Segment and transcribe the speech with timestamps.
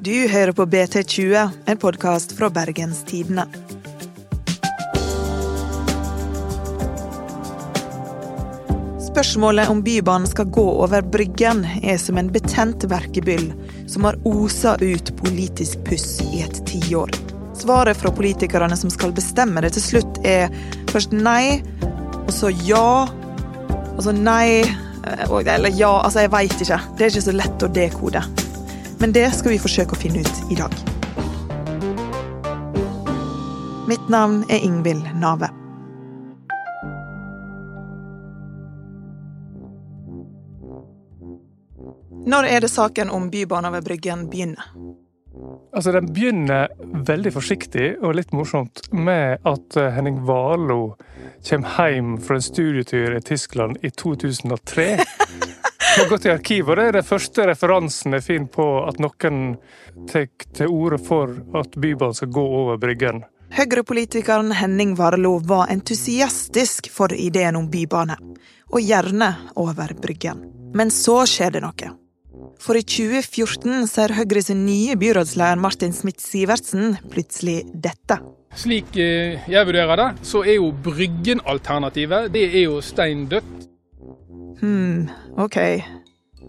[0.00, 3.44] Du hører på BT20, en podkast fra Bergens Tidende.
[9.08, 13.50] Spørsmålet om Bybanen skal gå over Bryggen, er som en betent verkebyll
[13.90, 17.12] som har osa ut politisk puss i et tiår.
[17.58, 20.46] Svaret fra politikerne som skal bestemme det til slutt, er
[20.94, 21.58] først nei,
[22.24, 23.04] og så ja,
[23.96, 24.62] og så nei
[25.28, 26.84] Eller ja, altså, jeg veit ikke.
[26.96, 28.22] Det er ikke så lett å dekode.
[29.00, 30.74] Men det skal vi forsøke å finne ut i dag.
[33.88, 35.48] Mitt navn er Ingvild Nave.
[42.28, 44.66] Når er det saken om Bybanen ved Bryggen begynner?
[45.72, 46.68] Altså, Den begynner
[47.06, 50.98] veldig forsiktig og litt morsomt med at eh, Henning Warloe
[51.46, 54.88] kommer hjem fra en studietur i Tyskland i 2003.
[55.98, 59.56] Har gått i arkivet, og Det er den første referansen jeg finner på at noen
[60.06, 63.24] tar til orde for at Bybanen skal gå over Bryggen.
[63.56, 68.14] Høyre-politikeren Henning Warloe var entusiastisk for ideen om bybane,
[68.70, 70.44] og gjerne over Bryggen.
[70.78, 71.90] Men så skjer det noe.
[72.62, 78.22] For i 2014 ser Høyre sin nye byrådsleder Martin Smith-Sivertsen plutselig dette.
[78.54, 83.57] Slik eh, jeg vurderer det, så er jo Bryggen-alternativet det er jo stein dødt.
[84.60, 85.58] Hm, ok.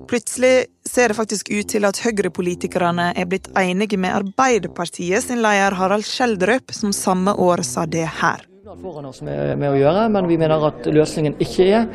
[0.08, 5.76] Plutselig ser det faktisk ut til at Høyre-politikerne er blitt enige med Arbeiderpartiet sin leder
[5.78, 8.46] Harald Skjeldrøp, som samme år sa det her.
[8.82, 11.88] foran oss med, med å gjøre, men vi mener at løsningen ikke er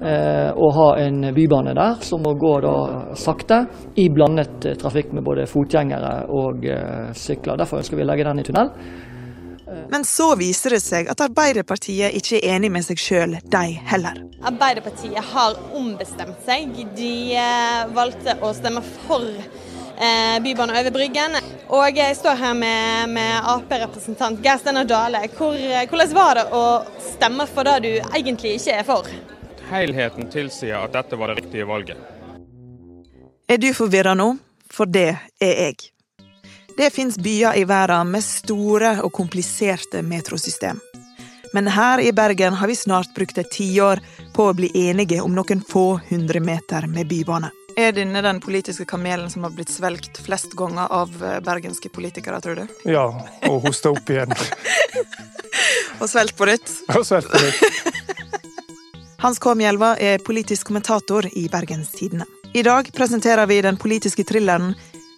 [0.00, 2.74] eh, å ha en bybane der som må gå da
[3.16, 3.64] sakte
[3.96, 7.60] i blandet trafikk med både fotgjengere og eh, sykler.
[7.60, 8.72] Derfor ønsker vi å legge den i tunnel.
[9.90, 14.18] Men så viser det seg at Arbeiderpartiet ikke er enig med seg sjøl, de heller.
[14.42, 16.72] Arbeiderpartiet har ombestemt seg.
[16.96, 19.26] De eh, valgte å stemme for
[20.00, 21.34] Bybanen Bybane over Bryggen.
[21.68, 25.20] Og jeg står her med, med Ap-representant Geir Steinar Dale.
[25.36, 26.62] Hvor, eh, hvordan var det å
[27.04, 29.10] stemme for det du egentlig ikke er for?
[29.68, 32.00] Helheten tilsier at dette var det riktige valget.
[33.50, 34.32] Er du forvirra nå?
[34.70, 35.10] For det
[35.42, 35.90] er jeg.
[36.76, 40.80] Det fins byer i verden med store og kompliserte metrosystem.
[41.52, 44.00] Men her i Bergen har vi snart brukt et tiår
[44.34, 47.50] på å bli enige om noen få hundre meter med bybane.
[47.76, 52.40] Er denne den politiske kamelen som har blitt svelgt flest ganger av eh, bergenske politikere,
[52.42, 52.74] tror du?
[52.90, 53.06] Ja,
[53.48, 54.34] og hosta opp igjen.
[56.00, 56.70] Og svelgt på nytt?
[56.96, 57.96] Og svelgt på nytt.
[59.20, 59.52] Hans K.
[59.54, 62.24] Mjelva er politisk kommentator i Bergens Tidende.
[62.56, 64.72] I dag presenterer vi den politiske thrilleren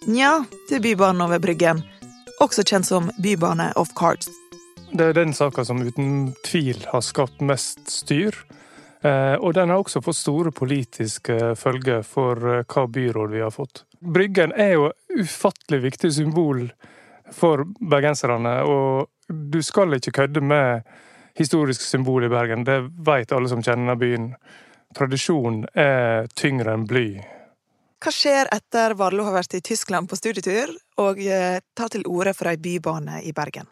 [0.05, 1.77] Nja til Bybanen over Bryggen,
[2.43, 4.27] også kjent som Bybane of Cards.
[4.91, 8.35] Det er den saka som uten tvil har skapt mest styr.
[9.01, 13.53] Eh, og den har også fått store politiske følger for eh, hva byråd vi har
[13.55, 13.85] fått.
[13.99, 16.65] Bryggen er jo ufattelig viktig symbol
[17.31, 20.83] for bergenserne, og du skal ikke kødde med
[21.39, 22.67] historisk symbol i Bergen.
[22.67, 24.33] Det vet alle som kjenner byen.
[24.93, 27.07] Tradisjon er tyngre enn bly.
[28.03, 32.33] Hva skjer etter Warloe har vært i Tyskland på studietur og eh, tar til orde
[32.35, 33.69] for ei bybane i Bergen?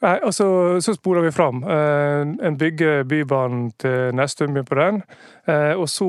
[0.00, 1.60] Nei, altså, Så spoler vi fram.
[1.68, 5.02] Eh, en bygger Bybanen til Nestum på den.
[5.44, 6.08] Eh, og så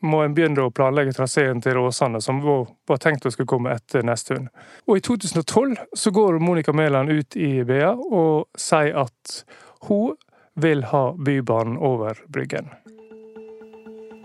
[0.00, 4.06] må en begynne å planlegge traseen til Åsane, som var, tenkt å skulle komme etter
[4.08, 4.48] Nesttun.
[4.88, 9.42] Og i 2012 så går Monica Mæland ut i BA og sier at
[9.90, 10.16] hun
[10.56, 12.72] vil ha Bybanen over Bryggen.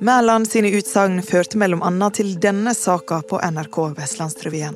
[0.03, 4.75] Mæland sine utsagn førte mellom annet til denne saka på NRK Vestlandsrevyen.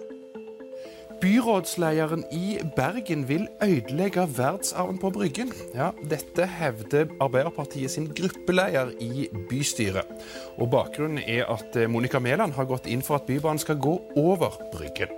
[1.19, 5.51] Byrådslederen i Bergen vil ødelegge verdensarven på Bryggen.
[5.75, 10.07] Ja, Dette hevder Arbeiderpartiet sin gruppeleder i bystyret.
[10.55, 14.55] Og Bakgrunnen er at Monica Mæland har gått inn for at Bybanen skal gå over
[14.71, 15.11] Bryggen.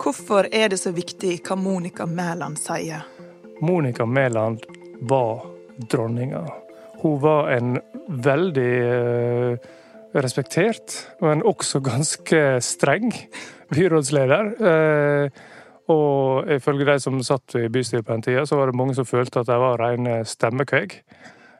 [0.00, 3.04] Hvorfor er det så viktig hva Monica Mæland sier?
[3.60, 4.64] Monica Mæland
[5.00, 5.44] var
[5.92, 6.46] dronninga.
[7.02, 9.68] Hun var en veldig eh,
[10.16, 13.12] respektert, men også ganske streng
[13.74, 14.52] byrådsleder.
[14.70, 15.44] Eh,
[15.92, 19.06] og ifølge de som satt i bystyret på den tida, så var det mange som
[19.06, 20.96] følte at de var rene stemmekveg.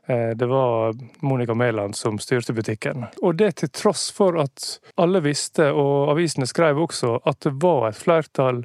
[0.06, 3.06] Eh, det var Monica Mæland som styrte butikken.
[3.22, 7.90] Og det til tross for at alle visste, og avisene skrev også, at det var
[7.90, 8.64] et flertall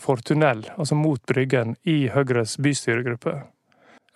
[0.00, 3.34] for tunnel, altså mot Bryggen, i Høyres bystyregruppe.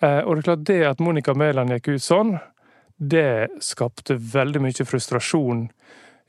[0.03, 2.33] Og det er klart det at Monica Mæland gikk ut sånn,
[2.97, 5.65] det skapte veldig mye frustrasjon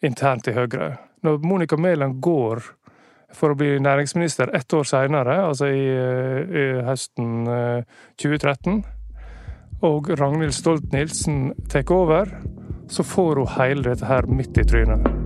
[0.05, 0.93] internt i Høyre.
[1.27, 2.63] Når Monica Mæland går
[3.35, 7.49] for å bli næringsminister ett år seinere, altså i, i, høsten
[8.21, 8.85] 2013,
[9.85, 12.31] og Ragnhild Stolt-Nielsen tar over,
[12.89, 15.24] så får hun hele dette her midt i trynet.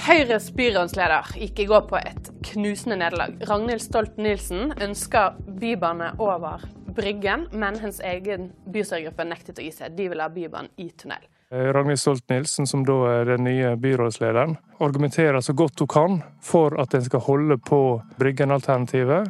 [0.00, 3.34] Høyres byrådsleder gikk i går på et knusende nederlag.
[3.50, 6.62] Ragnhild Stolt-Nielsen ønsker bybane over
[6.96, 9.92] Bryggen, men hennes egen bystyregruppe nektet å gi seg.
[9.98, 11.20] De vil ha bybanen i tunnel.
[11.52, 16.80] Eh, Ragnhild Stolt-Nielsen, som da er den nye byrådslederen, argumenterer så godt hun kan for
[16.80, 17.82] at en skal holde på
[18.22, 19.28] Bryggen-alternativet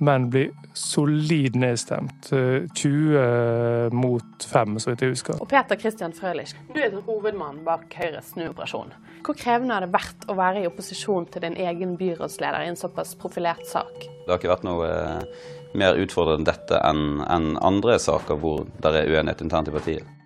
[0.00, 2.30] men blir solid nedstemt.
[2.74, 5.40] 20 eh, mot 5, så vidt jeg husker.
[5.42, 8.94] Og Peter Christian Frølich, du er hovedmann bak Høyres snuoperasjon.
[9.22, 12.80] Hvor krevende har det vært å være i opposisjon til din egen byrådsleder i en
[12.80, 13.92] såpass profilert sak?
[14.24, 15.44] Det har ikke vært noe eh,
[15.78, 20.18] mer utfordrende dette enn en andre saker hvor det er uenighet internt i partiet.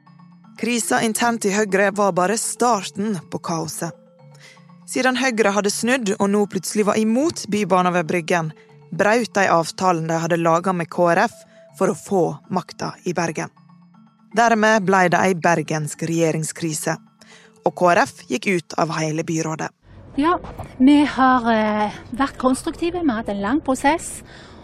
[0.57, 3.93] Krisa internt i Høyre var bare starten på kaoset.
[4.89, 8.53] Siden Høyre hadde snudd og nå plutselig var imot Bybanen ved Bryggen,
[8.91, 11.35] brøt de avtalen de hadde laga med KrF
[11.79, 13.53] for å få makta i Bergen.
[14.37, 16.97] Dermed ble det ei bergensk regjeringskrise,
[17.65, 19.71] og KrF gikk ut av hele byrådet.
[20.17, 20.39] Ja,
[20.81, 24.23] vi har eh, vært konstruktive, vi har hatt en lang prosess.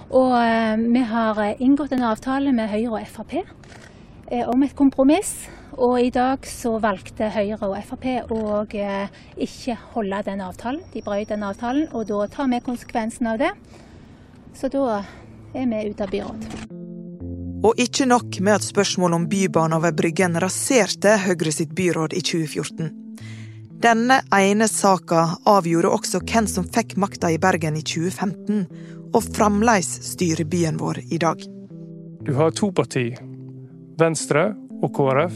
[0.08, 3.42] Og eh, vi har eh, inngått en avtale med Høyre og Frp
[4.48, 5.34] om et kompromiss.
[5.76, 10.80] Og i dag så valgte Høyre og Frp å ikke holde den avtalen.
[10.94, 13.52] De brøt den avtalen, og da tar vi konsekvensen av det.
[14.54, 15.02] Så da
[15.54, 16.46] er vi ute av byråd.
[17.62, 22.22] Og ikke nok med at spørsmålet om bybane over Bryggen raserte Høyre sitt byråd i
[22.26, 22.90] 2014.
[23.82, 28.66] Denne ene saka avgjorde også hvem som fikk makta i Bergen i 2015,
[29.12, 31.42] og fremdeles styrer byen vår i dag.
[32.22, 33.08] Du har to parti,
[33.98, 34.52] Venstre
[34.82, 35.34] og KrF,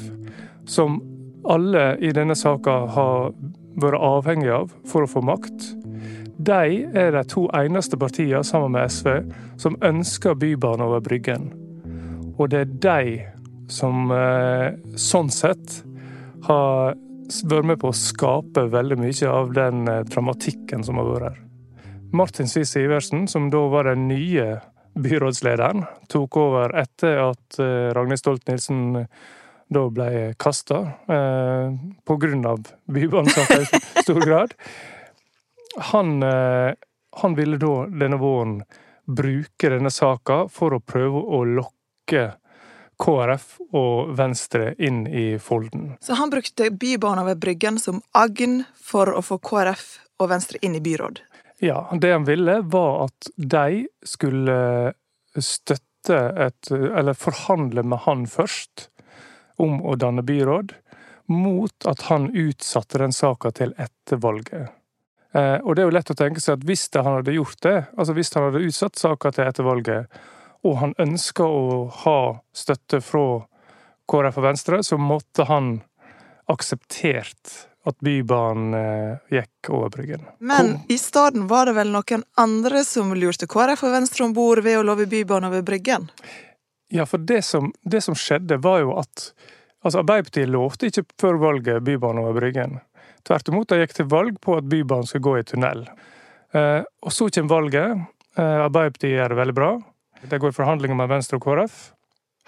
[0.66, 1.00] som
[1.46, 3.32] alle i denne saka har
[3.82, 5.66] vært avhengige av for å få makt.
[6.36, 9.08] De er de to eneste partiene, sammen med SV,
[9.60, 11.48] som ønsker bybane over Bryggen.
[12.36, 13.16] Og det er de
[13.72, 15.80] som eh, sånn sett
[16.46, 16.94] har
[17.48, 21.40] vært med på å skape veldig mye av den eh, dramatikken som har vært her.
[22.16, 24.60] Martin Sisse Iversen, som da var den nye
[24.96, 28.84] byrådslederen, tok over etter at eh, Ragnhild Stolt-Nielsen
[29.72, 31.72] da ble kasta, eh,
[32.06, 32.54] pga.
[32.86, 34.54] bybanesaken i stor grad
[35.76, 36.74] han, eh,
[37.16, 38.62] han ville da denne våren
[39.06, 42.24] bruke denne saka for å prøve å lokke
[42.98, 43.46] KrF
[43.76, 45.96] og Venstre inn i folden.
[46.00, 49.86] Så han brukte Bybanen ved Bryggen som agn for å få KrF
[50.18, 51.20] og Venstre inn i byråd?
[51.60, 54.92] Ja, det han ville var at de skulle
[55.36, 55.82] støtte
[56.38, 58.84] et Eller forhandle med han først
[59.58, 60.74] om å danne byråd,
[61.26, 64.75] mot at han utsatte den saka til etter valget.
[65.36, 67.76] Eh, og det er jo lett å tenke seg at hvis han hadde gjort det,
[67.98, 70.20] altså hvis han hadde utsatt saka til etter valget,
[70.64, 72.18] og han ønska å ha
[72.56, 73.44] støtte fra
[74.10, 75.80] KrF og Venstre, så måtte han
[76.50, 80.24] akseptert at Bybanen eh, gikk over Bryggen.
[80.38, 84.62] Men i stedet var det vel noen andre som lurte KrF og Venstre om bord
[84.66, 86.08] ved å love Bybanen over Bryggen?
[86.90, 89.30] Ja, for det som, det som skjedde, var jo at
[89.86, 92.80] altså Arbeiderpartiet lovte ikke før valget Bybanen over Bryggen.
[93.26, 95.82] Tvert imot, de gikk til valg på at Bybanen skal gå i tunnel.
[96.54, 98.04] Eh, og så kommer valget.
[98.38, 99.70] Eh, Arbeiderpartiet gjør det veldig bra.
[100.30, 101.80] Det går i forhandlinger med Venstre og KrF.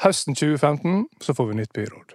[0.05, 2.15] Høsten 2015 så får vi nytt byråd.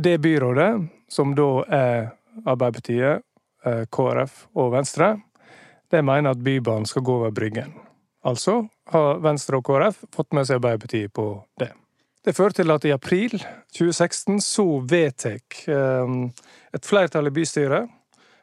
[0.00, 0.70] Det byrådet,
[1.12, 2.10] som da er
[2.46, 3.22] Arbeiderpartiet,
[3.66, 5.20] eh, KrF og Venstre,
[5.90, 7.74] det mener at Bybanen skal gå over Bryggen.
[8.24, 11.72] Altså har Venstre og KrF fått med seg Arbeiderpartiet på det.
[12.20, 13.32] Det fører til at i april
[13.72, 15.40] 2016 så vedtar
[15.72, 16.26] ehm,
[16.76, 17.86] et flertall i bystyret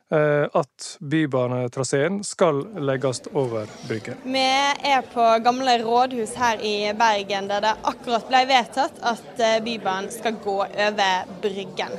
[0.10, 4.17] eh, at bybanetraseen skal legges over Bryggen.
[4.25, 9.60] Vi er på gamle rådhus her i Bergen, der det akkurat ble vedtatt at eh,
[9.62, 11.93] Bybanen skal gå over Bryggen.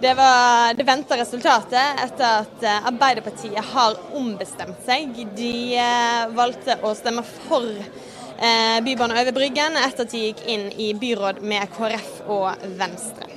[0.00, 5.20] Det var det venta resultatet etter at eh, Arbeiderpartiet har ombestemt seg.
[5.36, 5.52] De
[6.32, 7.68] valgte å stemme for
[8.40, 13.28] eh, Bybane over Bryggen etter at de gikk inn i byråd med KrF og Venstre.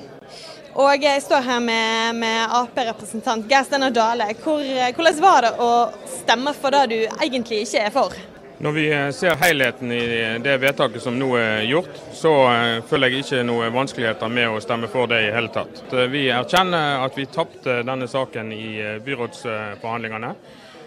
[0.74, 4.32] Og jeg står her med, med Ap-representant Geir Steinar Dale.
[4.42, 4.64] Hvor,
[4.96, 5.74] hvordan var det å
[6.10, 8.16] stemme for det du egentlig ikke er for?
[8.64, 13.12] Når vi eh, ser helheten i det vedtaket som nå er gjort, så eh, føler
[13.12, 15.82] jeg ikke noen vanskeligheter med å stemme for det i hele tatt.
[16.14, 20.34] Vi erkjenner at vi tapte denne saken i eh, byrådsforhandlingene.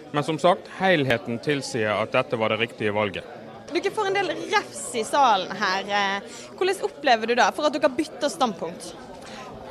[0.09, 3.36] Men som sagt, helheten tilsier at dette var det riktige valget.
[3.73, 6.21] Dere får en del refs i salen her.
[6.57, 8.93] Hvordan opplever du det, for at dere bytter standpunkt?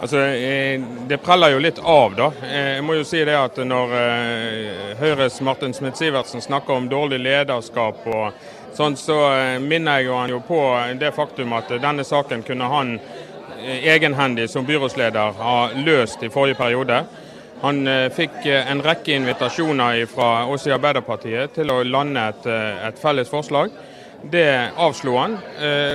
[0.00, 2.26] Altså, eh, Det preller jo litt av, da.
[2.43, 7.21] Eh, jeg må jo si det at Når eh, Høyres Martin Smith-Sivertsen snakker om dårlig
[7.21, 8.33] lederskap, og
[8.76, 9.17] sånn, så
[9.61, 10.61] minner jeg jo han jo på
[11.00, 12.99] det faktum at denne saken kunne han
[13.65, 17.07] egenhendig som byrådsleder ha løst i forrige periode.
[17.60, 22.48] Han eh, fikk eh, en rekke invitasjoner fra oss i Arbeiderpartiet til å lande et,
[22.52, 23.72] eh, et felles forslag.
[24.26, 24.48] Det
[24.80, 25.34] avslo han,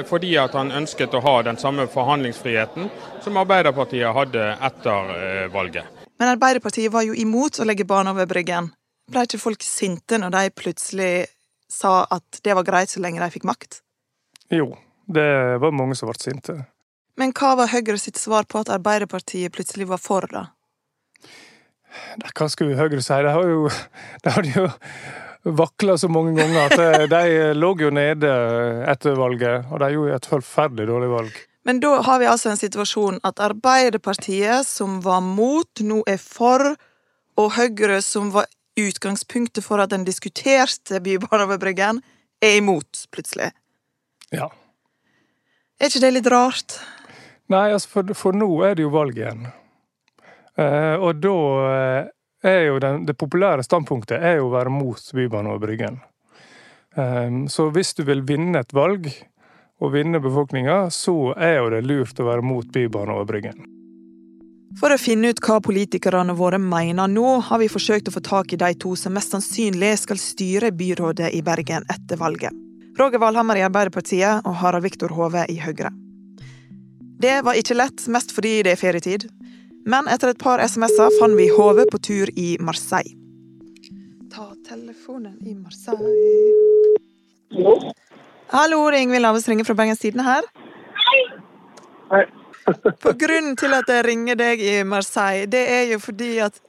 [0.07, 2.85] fordi at han ønsket å ha den samme forhandlingsfriheten
[3.25, 5.89] som Arbeiderpartiet hadde etter valget.
[6.21, 8.69] Men Arbeiderpartiet var jo imot å legge barn over Bryggen.
[9.11, 11.11] Ble ikke folk sinte når de plutselig
[11.67, 13.81] sa at det var greit så lenge de fikk makt?
[14.53, 14.69] Jo,
[15.09, 16.59] det var mange som ble sinte.
[17.19, 20.45] Men hva var Høyre sitt svar på at Arbeiderpartiet plutselig var for, da?
[22.35, 23.17] Hva skulle Høyre si?
[23.23, 23.67] De, har jo,
[24.23, 24.67] de hadde jo
[25.57, 28.31] vakla så mange ganger at de lå jo nede
[28.91, 29.69] etter valget.
[29.71, 31.41] Og de gjorde et forferdelig dårlig valg.
[31.67, 36.73] Men da har vi altså en situasjon at Arbeiderpartiet, som var mot, nå er for,
[37.37, 38.49] og Høyre, som var
[38.79, 42.01] utgangspunktet for at en diskuterte Bybanen over Bryggen,
[42.41, 43.51] er imot, plutselig.
[44.33, 44.49] Ja.
[45.77, 46.79] Er ikke det litt rart?
[47.51, 49.45] Nei, altså for, for nå er det jo valg igjen.
[50.59, 51.35] Eh, og da
[51.71, 52.11] eh,
[52.51, 55.99] er jo den, det populære standpunktet er jo å være mot Bybanen over Bryggen.
[56.95, 59.11] Eh, så hvis du vil vinne et valg,
[59.81, 63.63] og vinne befolkninga, så er jo det lurt å være mot Bybanen over Bryggen.
[64.79, 68.53] For å finne ut hva politikerne våre mener nå, har vi forsøkt å få tak
[68.53, 72.55] i de to som mest sannsynlig skal styre byrådet i Bergen etter valget.
[72.99, 75.91] Roger Valhammer i Arbeiderpartiet og Harald Viktor Hove i Høyre.
[77.21, 79.27] Det var ikke lett, mest fordi det er ferietid.
[79.85, 83.15] Men etter et par SMS-er fant vi HV på tur i Marseille.
[84.31, 86.11] Ta telefonen i Marseille
[87.51, 87.91] Hallo?
[88.51, 90.45] Hallo, det er Ingvild Laves ringer fra Bergens Tidende her.
[92.11, 92.25] Hei.
[93.03, 96.59] For Grunnen til at jeg ringer deg i Marseille, det er jo fordi at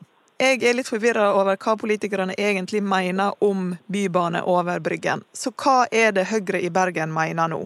[0.43, 5.23] jeg er litt forvirra over hva politikerne egentlig mener om bybane over Bryggen.
[5.33, 7.61] Så hva er det Høyre i Bergen mener nå?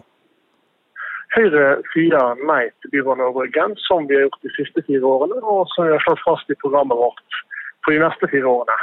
[1.35, 5.41] Høyre sier nei til bybane og Bryggen, som vi har gjort de siste fire årene,
[5.43, 7.41] og som vi har slått fast i programmet vårt
[7.83, 8.77] for de neste fire årene.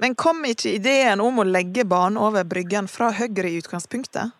[0.00, 4.32] Men kom ikke ideen om å legge banen over Bryggen fra Høyre i utgangspunktet?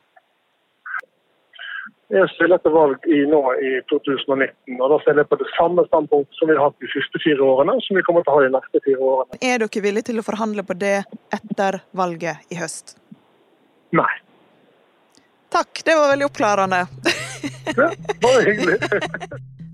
[2.11, 5.85] Jeg stiller til valg i, nå i 2019, og da stiller jeg på det samme
[5.87, 8.47] standpunkt som vi har hatt de siste fire årene, som vi kommer til å ha
[8.49, 9.39] de neste fire årene.
[9.47, 10.97] Er dere villige til å forhandle på det
[11.37, 12.97] etter valget i høst?
[13.95, 14.11] Nei.
[15.51, 16.87] Takk, det var veldig oppklarende.
[17.77, 17.91] ja,
[18.23, 18.79] bare hyggelig.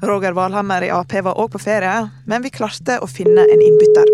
[0.03, 4.13] Roger Valhammer i Ap var òg på ferie, men vi klarte å finne en innbytter.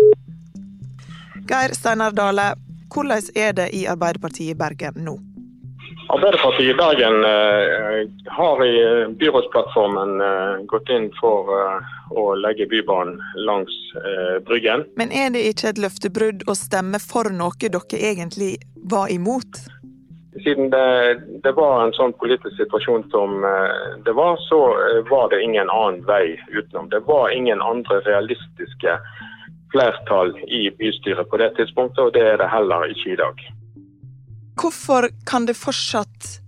[1.47, 2.53] Geir Steinar Dale,
[2.93, 5.17] hvordan er det i Arbeiderpartiet i Bergen nå?
[6.13, 7.99] Arbeiderpartiet i Bergen eh,
[8.37, 11.51] har i eh, byrådsplattformen eh, gått inn for
[12.13, 13.17] å legge Bybanen
[13.47, 13.73] langs
[14.45, 14.83] Bryggen.
[14.99, 18.57] Men er det ikke et løftebrudd å stemme for noe dere egentlig
[18.91, 19.63] var imot?
[20.41, 23.43] Siden det, det, var en sånn politisk situasjon som
[24.05, 24.59] det var, så
[25.09, 26.87] var det ingen annen vei utenom.
[26.89, 28.95] Det var ingen andre realistiske
[29.73, 33.43] flertall i bystyret på det tidspunktet, og det er det heller ikke i dag.
[34.61, 36.39] Hvorfor kan det fortsatt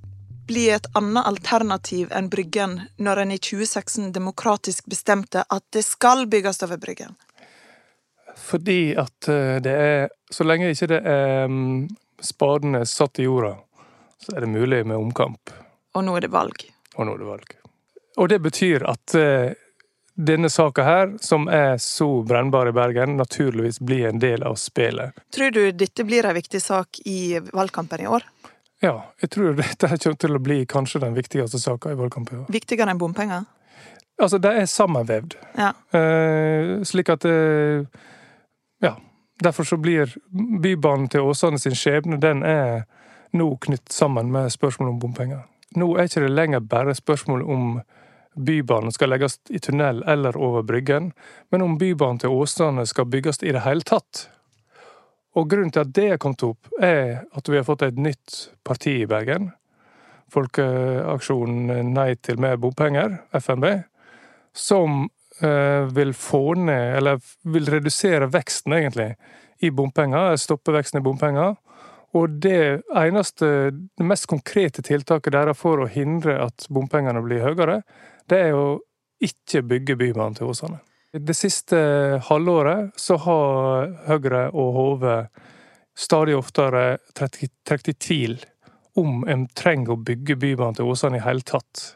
[0.48, 6.27] bli et annet alternativ enn Bryggen, når en i 2016 demokratisk bestemte at det skal
[6.30, 7.18] bygges over Bryggen?
[8.38, 11.88] Fordi at eh, det er Så lenge ikke det er mm,
[12.20, 13.54] spadene satt i jorda,
[14.25, 15.53] så er det mulig med omkamp.
[15.96, 16.65] Og nå er det valg.
[16.96, 17.55] Og nå er det valg.
[18.17, 19.53] Og det betyr at eh,
[20.15, 25.12] denne saka her, som er så brennbar i Bergen, naturligvis blir en del av spillet.
[25.36, 28.24] Tror du dette blir en viktig sak i valgkampen i år?
[28.84, 32.41] Ja, jeg tror dette kommer til å bli kanskje den viktigste saka i valgkampen i
[32.44, 32.48] år.
[32.55, 33.46] Viktigere enn bompenger?
[34.15, 35.36] Altså, de er sammenvevd.
[35.60, 35.74] Ja.
[36.00, 37.84] Eh, slik at eh,
[38.84, 38.96] Ja.
[39.44, 40.13] Derfor så blir
[40.63, 42.86] Bybanen til Åsane sin skjebne, den er
[43.36, 45.44] nå knyttet sammen med spørsmålet om bompenger.
[45.75, 47.68] Nå er ikke det lenger bare spørsmål om
[48.36, 51.12] Bybanen skal legges i tunnel eller over Bryggen,
[51.51, 54.25] men om Bybanen til Åsane skal bygges i det hele tatt.
[55.36, 58.38] Og Grunnen til at det er kommet opp, er at vi har fått et nytt
[58.63, 59.51] parti i Bergen.
[60.32, 63.68] Folkeaksjonen Nei til mer bompenger, FNB,
[64.56, 65.06] som
[65.44, 67.20] eh, vil få ned, eller
[67.51, 69.12] vil redusere veksten, egentlig,
[69.63, 70.36] i bompenger.
[70.39, 71.56] Stoppe veksten i bompenger.
[72.16, 77.82] Og det eneste, det mest konkrete tiltaket deres for å hindre at bompengene blir høyere,
[78.32, 78.80] det er å
[79.24, 80.80] ikke bygge Bybanen til Åsane.
[81.16, 81.78] Det siste
[82.28, 85.18] halvåret så har Høyre og Hove
[85.96, 88.40] stadig oftere trukket i tvil
[89.00, 91.96] om en trenger å bygge Bybanen til Åsane i hele tatt.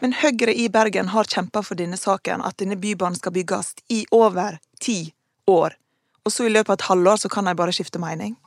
[0.00, 4.04] Men Høyre i Bergen har kjempa for denne saken, at denne bybanen skal bygges i
[4.16, 5.12] over ti
[5.50, 5.76] år.
[6.24, 8.38] Og så i løpet av et halvår så kan de bare skifte mening?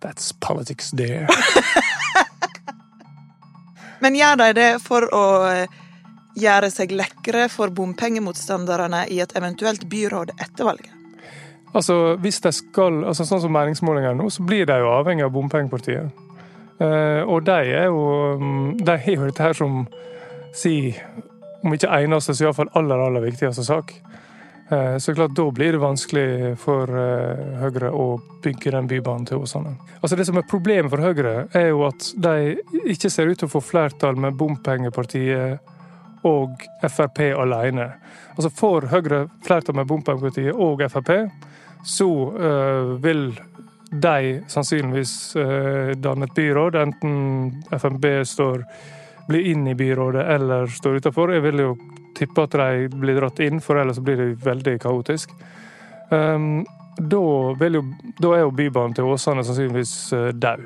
[0.00, 1.26] That's politics there.
[4.02, 5.24] Men gjør de det for å
[6.38, 10.94] gjøre seg lekre for bompengemotstanderne i et eventuelt byråd etter valget?
[11.74, 15.34] Altså, hvis de skal, altså Sånn som meningsmålinger nå, så blir de jo avhengig av
[15.34, 16.24] bompengepartiet.
[16.78, 18.04] Eh, og de er jo
[18.38, 19.82] mm, de har jo dette her som
[20.54, 20.94] si,
[21.64, 23.92] om ikke eneste, så iallfall aller, aller viktigste sak.
[24.68, 29.40] Eh, så klart, da blir det vanskelig for eh, Høyre å bygge den bybanen til
[29.40, 29.72] Åsane.
[30.02, 32.58] Altså Det som er problemet for Høyre, er jo at de
[32.92, 37.88] ikke ser ut til å få flertall med bompengepartiet og Frp alene.
[38.34, 41.14] Altså Får Høyre flertall med bompengepartiet og Frp,
[41.88, 43.30] så uh, vil
[43.88, 45.12] de sannsynligvis
[46.02, 47.14] danne et byråd, enten
[47.72, 48.66] FNB står
[49.28, 51.32] blir inn i byrådet eller står utafor.
[51.32, 51.70] Jeg vil jo
[52.18, 55.32] tippe at de blir dratt inn, for ellers blir det veldig kaotisk.
[56.10, 56.64] Um,
[56.98, 57.82] da, jo,
[58.18, 60.64] da, er jo Bybanen til Åsane sannsynligvis uh, død.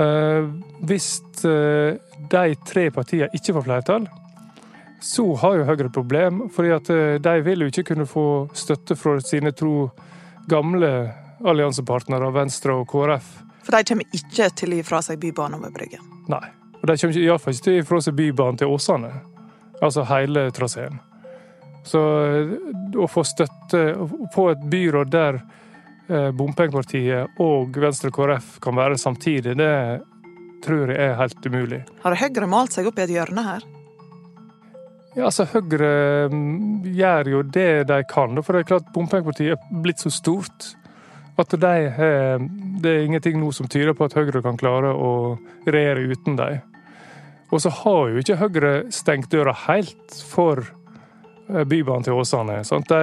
[0.00, 0.48] Uh,
[0.88, 1.10] hvis
[1.44, 1.94] uh,
[2.30, 4.08] de tre partiene ikke får flertall,
[5.00, 6.48] så har jo Høyre et problem.
[6.52, 9.90] fordi at uh, de vil jo ikke kunne få støtte fra sine to
[10.48, 11.12] gamle
[11.44, 13.28] alliansepartnere, Venstre og KrF.
[13.64, 16.02] For de kommer ikke til å gi fra seg Bybanen over Bryggen?
[16.28, 16.46] Nei.
[16.80, 19.12] Og de kommer iallfall ikke til å gi fra seg Bybanen til Åsane.
[19.80, 21.00] Altså hele traseen.
[21.86, 22.54] Så eh,
[23.00, 23.82] å få støtte
[24.34, 29.74] på et byråd der eh, bompengepartiet og Venstre KrF kan være samtidig, det
[30.64, 31.84] tror jeg er helt umulig.
[32.04, 33.64] Har Høyre malt seg opp i et hjørne her?
[35.16, 38.36] Ja, altså Høyre mm, gjør jo det de kan.
[38.44, 40.74] For det er klart bompengepartiet er blitt så stort
[41.40, 41.76] at de,
[42.84, 46.60] det er ingenting nå som tyder på at Høyre kan klare å regjere uten dem.
[47.50, 52.60] Og så har jo ikke Høyre stengt døra helt for eh, Bybanen til Åsane.
[52.62, 53.00] De,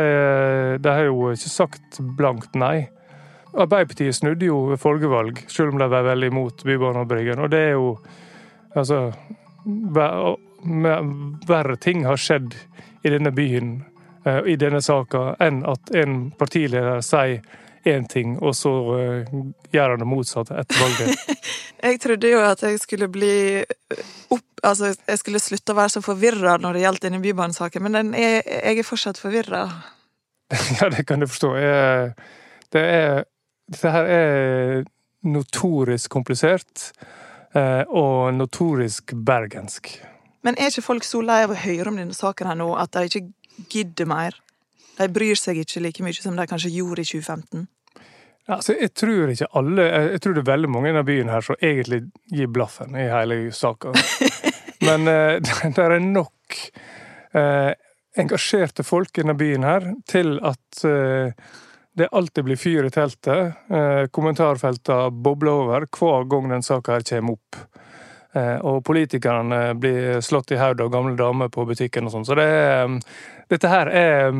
[0.80, 2.88] de, har jo ikke sagt blankt nei.
[3.58, 7.44] Arbeiderpartiet snudde jo ved forrige valg, selv om de var veldig imot Bybanen og Bryggen.
[7.44, 7.98] Og det er jo
[8.77, 9.12] Altså
[11.48, 12.54] Verre ting har skjedd
[13.06, 13.72] i denne byen,
[14.25, 17.42] eh, i denne saka, enn at en partileder sier
[17.86, 19.36] én ting, og så uh,
[19.74, 21.44] gjør han det motsatte etter valget.
[21.87, 23.33] jeg trodde jo at jeg skulle bli
[24.33, 28.16] opp Altså, jeg skulle slutte å være så forvirra når det gjaldt denne bybanesaken, men
[28.18, 29.59] er, jeg er fortsatt forvirra.
[30.79, 31.51] ja, det kan du forstå.
[31.61, 32.16] Jeg,
[32.74, 33.24] det er
[33.68, 34.83] Dette her er
[35.29, 36.90] notorisk komplisert.
[37.55, 39.94] Uh, og notorisk bergensk.
[40.46, 42.94] Men er ikke folk så lei av å høre om denne saken her nå at
[42.94, 44.35] de ikke gidder mer?
[44.98, 47.68] De bryr seg ikke like mye som de kanskje gjorde i 2015?
[48.48, 51.44] Altså, jeg tror ikke alle Jeg tror det er veldig mange i denne byen her
[51.44, 53.92] som egentlig gir blaffen i hele saka.
[54.88, 55.36] Men uh,
[55.75, 56.60] det er nok
[57.36, 57.72] uh,
[58.18, 61.33] engasjerte folk i denne byen her til at uh,
[61.98, 63.57] det alltid blir fyr i teltet.
[63.68, 67.64] Uh, kommentarfeltene bobler over hver gang denne saka kommer opp.
[68.38, 72.25] Og politikerne blir slått i hodet av gamle damer på butikken og sånn.
[72.27, 72.92] Så det er
[73.51, 74.31] dette her er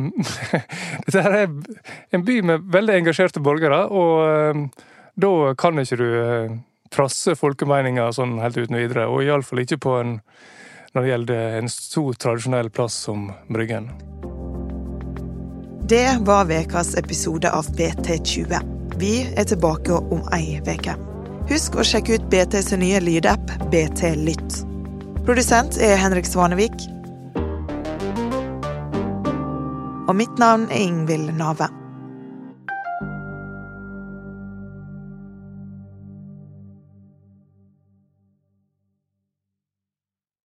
[1.06, 1.50] Dette her er
[2.14, 4.86] en by med veldig engasjerte borgere, og eh,
[5.18, 6.58] da kan ikke du eh,
[6.92, 9.08] trasse folkemeninga sånn helt uten videre.
[9.08, 10.18] Og iallfall ikke på en
[10.94, 13.90] når det gjelder en så tradisjonell plass som Bryggen.
[15.88, 18.56] Det var ukas episode av BT20.
[19.00, 20.96] Vi er tilbake om ei uke.
[21.48, 24.60] Husk å sjekke ut BTs nye lydapp BT Lytt.
[25.24, 26.76] Produsent er Henrik Svanevik.
[30.08, 31.68] Og mitt navn er Ingvild Nave.